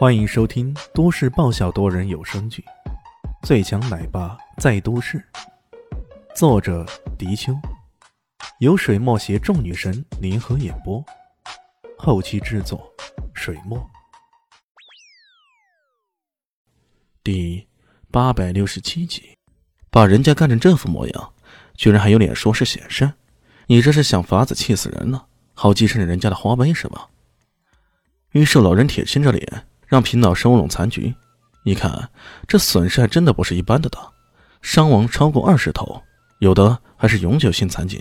[0.00, 2.64] 欢迎收听都市爆笑多人有声剧
[3.46, 5.18] 《最强奶爸在都市》，
[6.34, 6.86] 作者：
[7.18, 7.52] 迪秋，
[8.60, 11.04] 由水墨携众女神联合演播，
[11.98, 12.90] 后期制作：
[13.34, 13.78] 水墨。
[17.22, 17.68] 第
[18.10, 19.36] 八百六十七集，
[19.90, 21.32] 把人家干成这副模样，
[21.74, 23.12] 居然还有脸说是显身？
[23.66, 25.26] 你这是想法子气死人呢？
[25.52, 27.10] 好继承人家的花呗是吧？
[28.30, 29.66] 于是老人铁青着脸。
[29.90, 31.12] 让平脑收拢残局，
[31.64, 32.08] 你看
[32.46, 33.98] 这损失还真的不是一般的大，
[34.62, 36.00] 伤亡超过二十头，
[36.38, 38.00] 有的还是永久性残疾。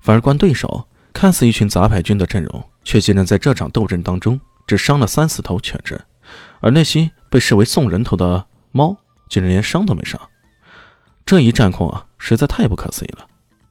[0.00, 6.00] 反而观对手，看似一群杂牌军的阵容，却竟然在这场斗争当中只伤了三四头犬只，
[6.60, 8.96] 而那些被视为送人头的猫，
[9.28, 10.20] 竟然连伤都没伤。
[11.26, 13.26] 这一战况啊，实在太不可思议了。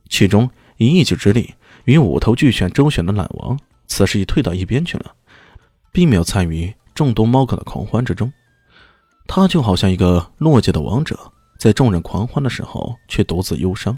[0.10, 1.56] 其中以一己之力
[1.86, 3.58] 与五头巨犬周旋的懒王，
[3.88, 5.14] 此时已退到一边去了，
[5.94, 6.76] 并没有参与。
[6.94, 8.32] 众多猫狗的狂欢之中，
[9.28, 13.98] 他就好像一个落界的王者，在众人狂欢的时候却独自忧伤。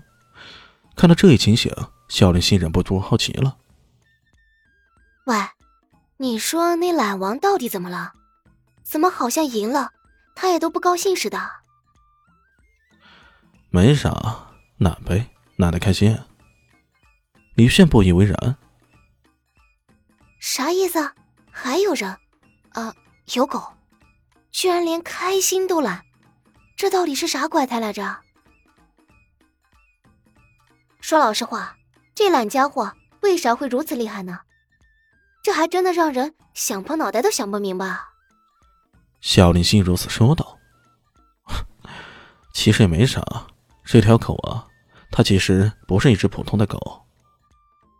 [0.95, 1.73] 看到这一情形，
[2.07, 3.57] 小林心忍不住好奇了
[5.25, 5.35] ：“喂，
[6.17, 8.13] 你说那懒王到底怎么了？
[8.83, 9.91] 怎么好像赢了，
[10.35, 11.49] 他也都不高兴似的
[13.71, 16.17] ？”“没啥，懒呗，懒得开心。”
[17.55, 18.57] 李炫不以为然
[20.39, 21.11] ：“啥意思？
[21.49, 22.17] 还有人？”
[22.73, 22.93] 啊，
[23.33, 23.61] 有狗，
[24.51, 26.03] 居然连开心都懒，
[26.75, 28.17] 这到底是啥怪胎来着？
[30.99, 31.77] 说老实话，
[32.15, 34.39] 这懒家伙为啥会如此厉害呢？
[35.43, 37.99] 这还真的让人想破脑袋都想不明白。
[39.21, 40.57] 小林心如此说道
[42.53, 43.21] ：“其实也没啥，
[43.83, 44.65] 这条狗啊，
[45.11, 47.05] 它其实不是一只普通的狗。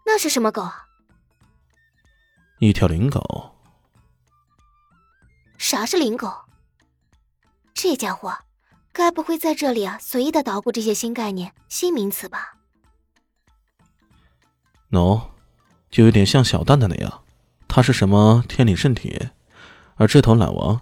[0.05, 0.85] 那是什么狗啊？
[2.59, 3.51] 一条灵狗。”
[5.73, 6.31] 啥是灵狗？
[7.73, 8.31] 这家伙
[8.91, 12.57] 该不会在这里啊随意的捣鼓这些新概念、新名词吧
[14.89, 15.31] ？no，
[15.89, 17.23] 就有点像小蛋蛋那样，
[17.67, 19.29] 他是什么天理圣体，
[19.95, 20.79] 而这头懒王，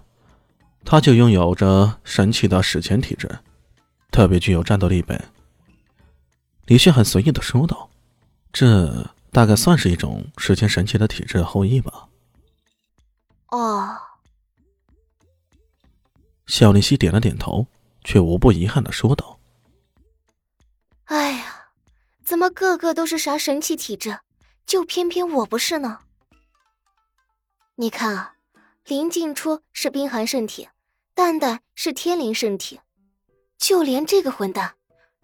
[0.84, 3.38] 他就拥有着神奇的史前体质，
[4.10, 5.24] 特别具有战斗力呗。
[6.66, 7.88] 李迅很随意的说道
[8.52, 12.08] ：“这大概算是一种史前神奇的体质后裔吧。”
[13.48, 13.96] 哦。
[16.52, 17.66] 小林熙点了点头，
[18.04, 19.40] 却无不遗憾的说道
[21.08, 21.70] ：“哎呀，
[22.22, 24.18] 怎么个个都是啥神奇体质，
[24.66, 26.00] 就偏偏我不是呢？
[27.76, 28.34] 你看啊，
[28.84, 30.68] 林静初是冰寒圣体，
[31.14, 32.78] 蛋蛋是天灵圣体，
[33.56, 34.74] 就连这个混蛋，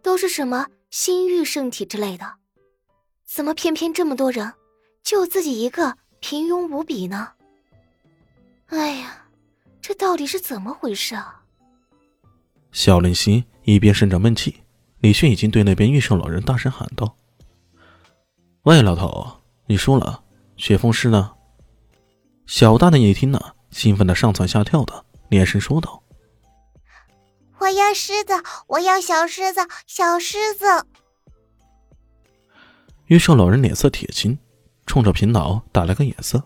[0.03, 2.37] 都是什么心玉圣体之类的，
[3.27, 4.55] 怎么偏偏这么多人，
[5.03, 7.35] 就自己一个平庸无比呢？
[8.69, 9.25] 哎呀！”
[9.89, 11.45] 这到底是怎么回事啊？
[12.73, 14.63] 小林熙一边生着闷气，
[15.01, 17.17] 李迅已经对那边御圣老人大声喊道
[18.65, 20.23] ：“喂，老头，你输了，
[20.59, 21.33] 雪峰师呢？”
[22.45, 23.41] 小大的一听呢，
[23.71, 26.03] 兴奋的上蹿下跳的，连声说道
[27.57, 28.35] ：“我要狮子，
[28.67, 30.67] 我要小狮子，小狮子！”
[33.09, 34.39] 御兽老人脸色铁青，
[34.85, 36.45] 冲着平脑打了个眼色。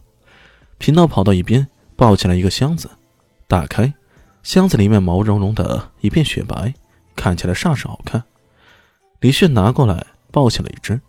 [0.79, 1.67] 平脑跑到一边，
[1.97, 2.89] 抱起来一个箱子。
[3.49, 3.93] 打开，
[4.43, 6.73] 箱子里面毛茸茸的一片雪白，
[7.15, 8.23] 看起来煞是好看。
[9.21, 11.01] 李炫拿过来抱起了一只，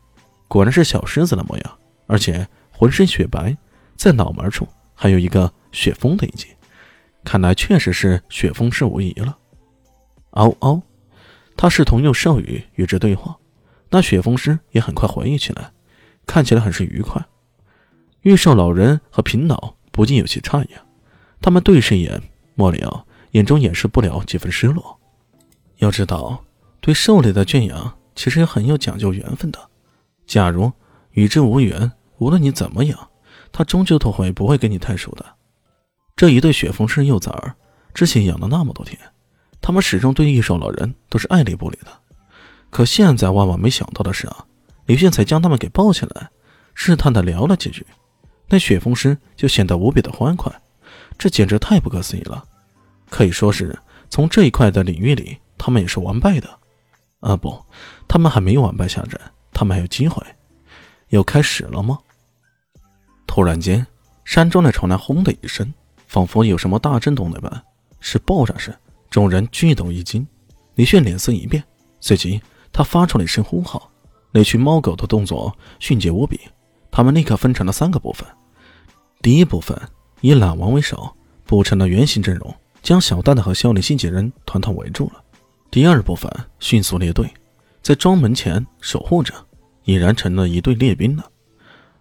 [0.47, 1.77] 果然是小狮子的模样，
[2.07, 3.55] 而且浑身雪白，
[3.95, 6.47] 在脑门处还有一个雪峰的印记，
[7.23, 9.37] 看来确实是雪峰狮无疑了。
[10.31, 10.81] 嗷嗷，
[11.55, 13.37] 他试图用兽语与之对话，
[13.89, 15.71] 那雪峰狮也很快回忆起来，
[16.25, 17.23] 看起来很是愉快。
[18.21, 20.69] 玉兽老人和平脑不禁有些诧异，
[21.43, 22.19] 他们对视一眼。
[22.55, 24.97] 莫里奥，眼中掩饰不了几分失落。
[25.77, 26.41] 要知道，
[26.79, 29.59] 对兽类的圈养其实也很有讲究缘分的。
[30.25, 30.71] 假如
[31.11, 33.09] 与之无缘，无论你怎么养，
[33.51, 35.25] 它终究都会不会跟你太熟的。
[36.15, 37.55] 这一对雪峰狮幼崽儿，
[37.93, 38.97] 之前养了那么多天，
[39.59, 41.91] 他们始终对异兽老人都是爱理不理的。
[42.69, 44.45] 可现在万万没想到的是啊，
[44.85, 46.29] 李迅才将他们给抱起来，
[46.73, 47.85] 试探的聊了几句，
[48.47, 50.53] 那雪峰狮就显得无比的欢快。
[51.17, 52.43] 这简直太不可思议了，
[53.09, 53.77] 可以说是
[54.09, 56.59] 从这一块的领域里，他们也是完败的。
[57.21, 57.63] 啊不，
[58.07, 59.19] 他们还没有完败下阵，
[59.53, 60.21] 他们还有机会。
[61.09, 61.97] 要开始了吗？
[63.25, 63.85] 突然间，
[64.25, 65.73] 山庄内传来轰的一声，
[66.07, 67.63] 仿佛有什么大震动那般，
[67.99, 68.73] 是爆炸声。
[69.09, 70.27] 众人俱抖一惊，
[70.75, 71.63] 李炫脸色一变，
[72.01, 73.89] 随即他发出了一声呼号。
[74.31, 76.39] 那群猫狗的动作迅捷无比，
[76.91, 78.27] 他们立刻分成了三个部分。
[79.21, 79.79] 第一部分。
[80.23, 85.21] 以懒王为首，布成了圆形阵容，将小蛋蛋和萧凌希几人团团围住了。
[85.69, 86.31] 第二部分
[86.61, 87.29] 迅速列队，
[87.81, 89.33] 在庄门前守护着，
[89.83, 91.29] 已然成了一队列兵了。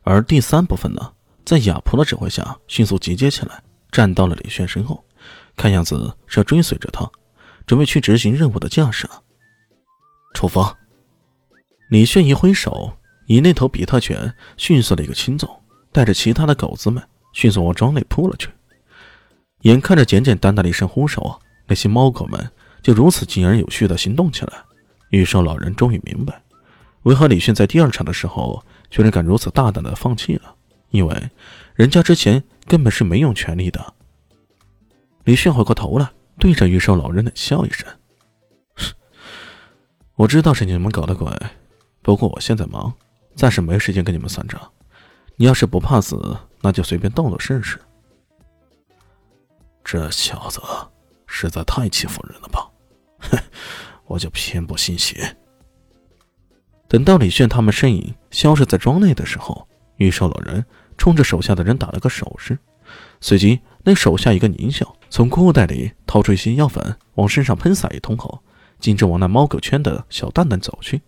[0.03, 1.13] 而第三部分呢，
[1.45, 3.61] 在亚婆的指挥下迅速集结起来，
[3.91, 5.05] 站到了李炫身后，
[5.57, 7.11] 看样子是要追随着他，
[7.67, 9.21] 准备去执行任务的架势了。
[10.33, 10.79] 出发！
[11.91, 12.93] 李炫一挥手，
[13.27, 15.51] 以那头比特犬迅速的一个轻纵，
[15.91, 18.49] 带着其他的狗子们迅速往庄内扑了去。
[19.62, 22.50] 眼看着简简单单的一声呼手，那些猫狗们
[22.82, 24.52] 就如此井然有序的行动起来。
[25.11, 26.43] 玉兽老人终于明白，
[27.02, 30.55] 为何李迅在第二场的时候居然敢如此大胆的放弃了，
[30.90, 31.31] 因为
[31.75, 33.94] 人家之前根本是没用全力的。
[35.25, 37.87] 李迅回过头来，对着玉兽老人冷笑一声
[40.17, 41.31] ：“我知道是你们搞的鬼，
[42.00, 42.93] 不过我现在忙，
[43.37, 44.61] 暂时没时间跟你们算账。
[45.37, 47.79] 你要是不怕死，那就随便动动试试。”
[49.85, 50.61] 这小子
[51.26, 52.70] 实在太欺负人了吧！
[53.19, 53.38] 哼，
[54.06, 55.37] 我就偏不信邪。
[56.88, 59.67] 等到李炫他们身影消失在庄内的时候，
[59.97, 60.64] 玉兽老人
[60.97, 62.59] 冲着手下的人打了个手势，
[63.20, 68.43] 随即那手下一个狞笑，从裤袋里掏出一些药粉，往身上喷洒一通后，
[68.79, 71.00] 径直往那猫狗圈的小蛋蛋走去。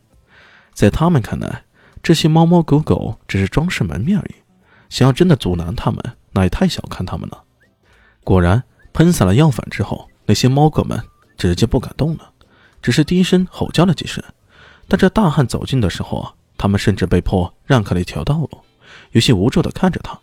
[0.72, 1.64] 在他们看来，
[2.02, 4.34] 这些猫猫狗狗只是装饰门面而已，
[4.94, 6.00] 想要真的阻拦他们，
[6.30, 7.42] 那也太小看他们了。
[8.22, 8.62] 果然，
[8.92, 11.02] 喷洒了药粉之后，那些猫狗们
[11.36, 12.30] 直接不敢动了，
[12.80, 14.22] 只是低声吼叫了几声。
[14.86, 18.48] 但这大汉走近的时候，他们甚至被迫让开了一条道路，
[19.10, 20.16] 有些无助的看着他。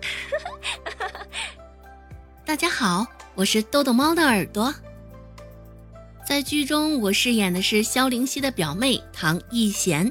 [2.46, 4.74] 大家好，我是豆豆猫的耳朵。
[6.26, 10.10] 在剧中，我饰演的是萧灵溪的表妹唐艺贤。